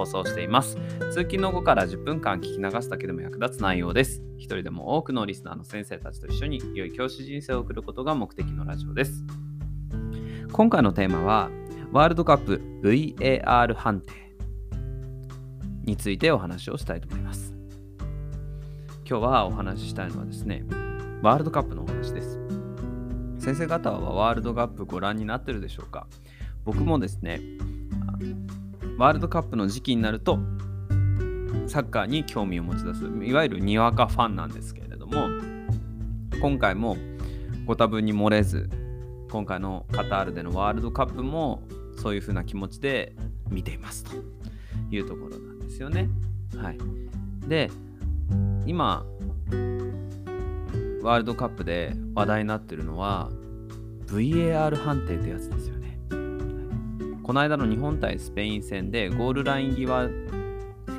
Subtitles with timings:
[0.00, 0.76] 放送しています。
[1.10, 4.22] 通勤の後から10分間聞き流すだけでも役立つ内容です。
[4.38, 9.22] 一人でも多くのリスナーの先生たちと一緒に良い教師人生を送ることが目的のラジオです。
[10.52, 11.50] 今回のテーマは、
[11.92, 14.12] ワールドカップ VAR 判定
[15.84, 17.54] についてお話をしたいと思います。
[19.06, 20.64] 今日はお話ししたいのはですね、
[21.20, 22.38] ワールドカップのお話です。
[23.38, 26.06] 先生方はワールドカップご覧になってるでしょうか？
[26.64, 27.40] 僕もですね、
[29.00, 30.38] ワールドカップの時期になると
[31.66, 35.26] サッカーに興味を持ち出すいわゆるにわかファンなんですけれども
[36.42, 36.98] 今回も
[37.64, 38.68] ご多分に漏れず
[39.30, 41.62] 今回のカタールでのワールドカップも
[41.96, 43.14] そういうふうな気持ちで
[43.48, 44.10] 見ていますと
[44.90, 46.10] いうところなんですよね。
[46.58, 46.78] はい、
[47.48, 47.70] で
[48.66, 49.06] 今
[51.02, 53.30] ワールドカップで話題になってるのは
[54.04, 55.79] VAR 判定ってやつですよね。
[57.30, 60.10] この間の日本対スペイン戦でゴールライン際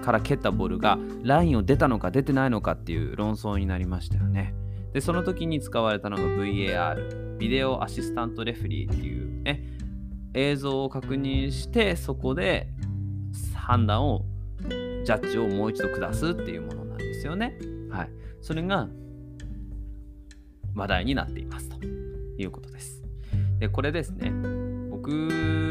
[0.02, 4.54] から蹴ったボールがラインを出たのか出てないのかっていう論争になりましたよね。
[4.94, 9.62] で、その時に使われたのが VAR、ビデオアシスタントレフェリーっていうね、
[10.34, 12.70] 映像を確認してそこで
[13.54, 14.24] 判断を、
[14.70, 17.58] ジャッジをもう一度下すっていうものなんですよね。
[17.90, 18.10] はい。
[18.40, 18.88] それが
[20.76, 23.04] 話題になっていますということです。
[23.60, 24.32] で、これですね、
[24.90, 25.71] 僕、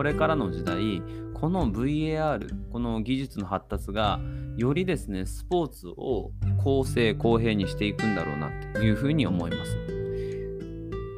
[0.00, 1.02] これからの時代、
[1.34, 4.18] この VAR、この技術の発達が、
[4.56, 6.30] よりですね、スポーツを
[6.64, 9.76] 公正、公平にしていくんだろうなっていうふうに思います。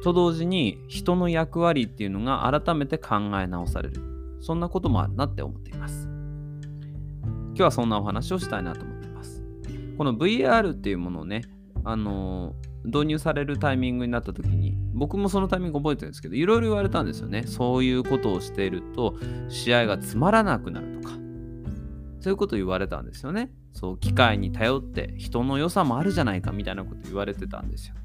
[0.03, 4.01] と同時に、人の役割っていうのが改めて考え直される。
[4.41, 6.09] そんなこともあるなって思っています。
[7.23, 9.45] 今日はそんなお話をしたいなと思っています。
[9.97, 11.43] この VR っていうものをね、
[11.85, 17.43] あのー導入されるタイミングになった時に僕もそのタイミング覚えてるんですけどいろいろ言われたんですよね。
[17.47, 19.15] そういうことをしていると
[19.49, 21.15] 試合がつまらなくなるとか。
[22.19, 23.51] そういうこと言われたんですよね。
[23.73, 27.95] そう機械に頼って人の良さもあるじゃないかみたいなこと言われてたんですよ。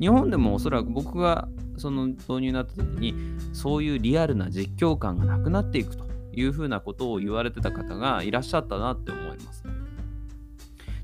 [0.00, 3.14] 日本でもおそらく僕がその導入になった時に
[3.52, 9.64] そういうリアルな実況感がなくなっていくというふうなことを言われてた方がいらっしゃったなって思います。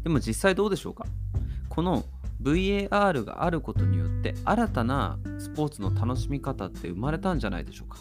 [0.02, 1.06] でも実際どうでしょうか？
[1.68, 2.04] この
[2.44, 7.98] VAR があることによって新たなスポーツの楽しみ方って生まれたんじゃないでしょうか。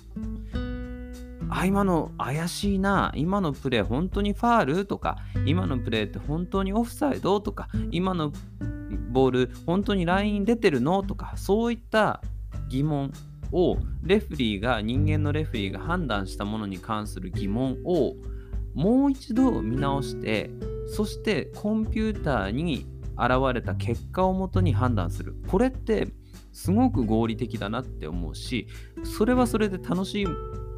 [1.49, 4.85] あ、今の怪しいな、今のプレー本当にファール？
[4.85, 7.39] とか、今のプレーって本当にオフサイド？
[7.39, 8.33] とか、今の
[9.11, 11.03] ボール本当にライン出てるの？
[11.03, 12.21] とか、そういった
[12.69, 13.11] 疑問
[13.51, 18.15] をレフリーが、人間のレフリーが判断したものに関する疑問を
[18.73, 20.49] もう一度見直して、
[20.87, 22.87] そしてコンピューターに
[23.17, 25.35] 現れた結果をもとに判断する。
[25.47, 26.07] これって
[26.53, 28.67] すごく合理的だなって思うし
[29.03, 30.25] それはそれで楽し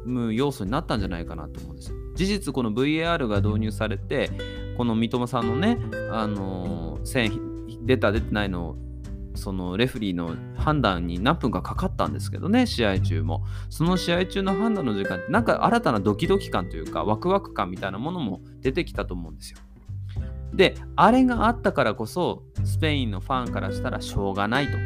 [0.04, 1.96] む要素になったんじゃないかなと思うんですよ。
[2.14, 4.30] 事実この VAR が導入されて
[4.76, 5.78] この三笘さんのね
[6.10, 8.76] あのー、線出た出てないの
[9.34, 13.44] そのレフリーの判断に何分かかかったんですけどね試合中も。
[13.68, 19.58] その試合中の判断の時間ってなんか新たなドキドキ感というかワクワク感みたいなものも出てきたと思うんですよ。
[20.56, 24.78] で、あれがあったからこそ、スペインのファンからしたらしょうがないと。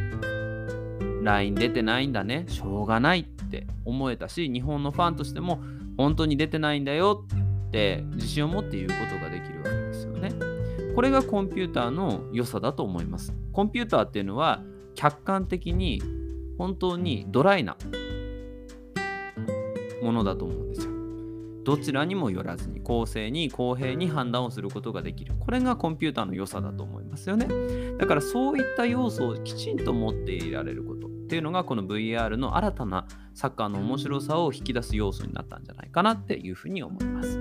[1.23, 5.61] LINE 出てないんだね、しょうがないって思えたし、日本のファンとしても、
[5.97, 7.25] 本当に出てないんだよ
[7.69, 10.33] って自信を持って言うことができるわけですよね。
[10.95, 13.33] これがコンピューターの良さだと思います。
[13.53, 14.63] コンピューターっていうのは、
[14.97, 16.03] 客観的に
[16.59, 17.77] 本当にドライな
[20.03, 20.90] ものだと思うんですよ。
[21.65, 25.35] どちらにもよらずに公正に公平に判断をすることができる。
[25.39, 27.47] これがコンピューターの良さだと思いますよね。
[27.99, 37.39] だからそういった要素をきちんと持っていられることっていうのがこの VR の新たなサッカーの面白さを引き出す要素になったんじゃないかなっていうふうに思います。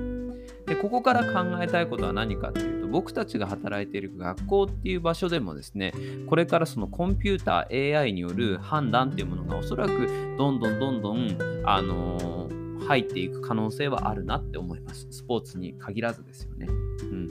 [0.66, 5.94] でここから考えたいことは何かっていうと僕たちが働いている学校っていう場所でもですね
[6.28, 12.59] これからそのコンピューター AI による判断っていうものがおそらくどんどんどんどんあのー
[12.90, 15.06] 入っていく可能性はあるなって思います。
[15.12, 16.66] スポーツに限らずですよね。
[16.68, 17.30] うん、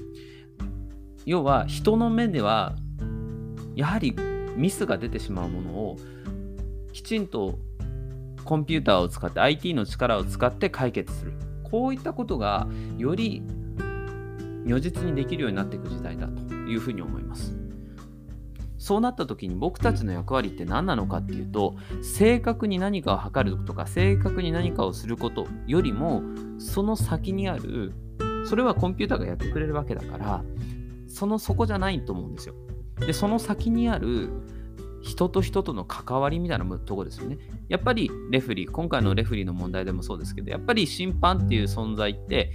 [1.26, 2.76] 要は人の目では
[3.74, 4.14] やはり
[4.56, 5.96] ミスが出てしまうものを
[6.92, 7.58] きちんと
[8.44, 11.32] コンピューターを使って IT の力を使って解決する。
[11.64, 13.42] こういったことがより
[14.64, 17.57] 如実にできるようになっていく時代だというふうに思います。
[18.78, 26.22] そうなった時に僕たちの役割って何なのかっていうと正確に何かを測るとか正確に何かをすることよりも
[26.58, 27.92] その先にある
[28.48, 30.44] それはコンピューターがやってくれるわけだから
[31.08, 32.54] そのそこじゃないと思うんですよ。
[33.00, 34.30] でその先にある
[35.00, 37.38] 人と人との関わりみたいなとこですよね。
[37.68, 42.52] やっぱりレフリー、今回のレフリーの問題でもそうですけど、やっぱり審判っていう存在って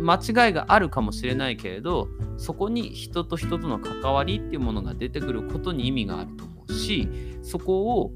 [0.00, 7.08] 間違いがあるかもしれないけれど、そこに人と人との関わりっていうものが出てくることに意味があると思うし、
[7.42, 8.12] そこを、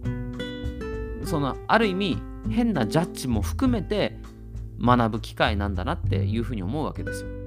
[1.24, 2.18] そのある意味
[2.50, 4.18] 変なジャッジも含めて
[4.78, 7.44] 学ぶ機会なんだなっていうふうに思うわけですよ。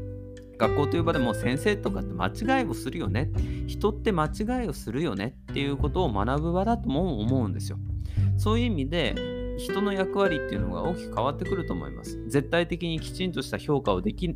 [0.58, 3.30] 学校という場でも先生とかって間違いをするよね
[3.68, 7.78] 人って間違いをするよねっていうことを学ぶ場だとも思うんですよ
[8.38, 12.18] そういう意味で人の役割っていうのが大きく変わってくると思います。
[12.30, 14.36] 絶対的にきちんとした評価をでき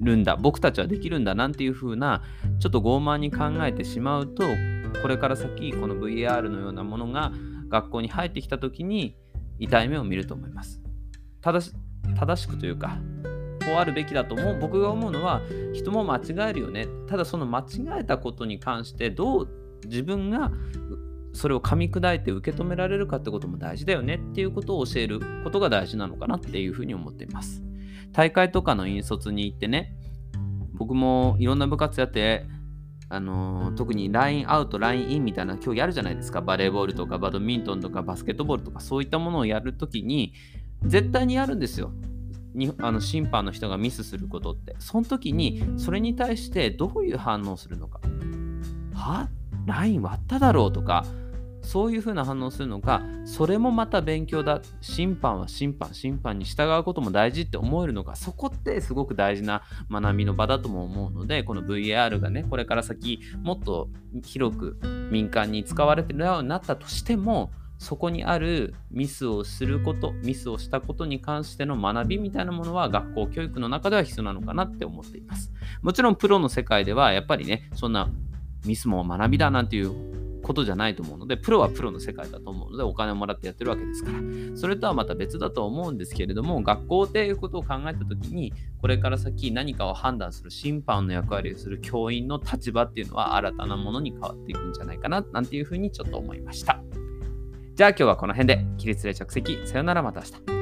[0.00, 2.22] るんだ僕たちはできるんだなんていう風な
[2.58, 4.44] ちょっと傲慢に考えてしまうと
[5.00, 7.32] これから先この VAR のようなものが
[7.68, 9.16] 学校に入ってきた時に
[9.58, 10.80] 痛い目を見ると思います。
[11.40, 11.72] 正
[12.36, 12.98] しくというか
[13.64, 14.58] こうあるべきだと思う。
[14.60, 15.40] 僕が思うのは
[15.72, 16.86] 人も間違えるよね。
[17.06, 19.48] ただその間違えたことに関してどう
[19.84, 20.52] 自分が
[21.32, 27.62] それを噛み砕いて受け止められるかってことも大事だよねっていうことを教えることが大事なのかなっていうふうに思っています。
[28.12, 29.96] 大会とかの引率に行ってね
[30.74, 32.46] 僕もいろんな部活やって
[33.08, 36.40] あの、特にラインアウト、ラインインみたいな競技あるじゃないですか。
[36.40, 40.32] バレーボールとかバドミントンとかバスケットボールとかそういったものをやるときに
[40.86, 41.92] 絶対にやるんですよ。
[42.54, 44.76] にあの審判の人がミスすることって。
[44.78, 48.00] その時にそれに対してどういう反応するのか。
[48.94, 49.28] は？
[49.66, 51.04] ライン割っただろうとか。
[51.62, 63.88] そういうふうな反応するのかそれもまた勉強だ審判は審判審判に従うことも大事って思えるのかそこってすごく大事な学びの場だとも思うのでこの VAR がねこれから先もっと
[64.24, 64.78] 広く
[65.10, 67.50] 民間に使われてるようになったとしても
[67.82, 75.52] そこにあるミスをすること、ミスをしたことに関しての学びみたいなものは学校教育の中では必要なのかなって思っています。
[75.82, 78.08] もちろんプロの世界ではやっぱりね、そんな
[78.64, 80.21] ミスも学びだなんていう
[80.52, 84.18] ことじゃないと思うので、プロはプロの世界だと思うので、お金をもらってやってるわけですから、
[84.54, 96.82] それとはまた別だと思うんですけれども、学校っていうことを考えたときに、これから先何かを判断する審判の役割をする教員の立場っていうのは新たなものに変わっていくんじゃないかな、なんていうふうにちょっと思いました。
[97.74, 100.26] じゃあ今日はこの辺で、起立で着席、さよならまた明
[100.56, 100.61] 日。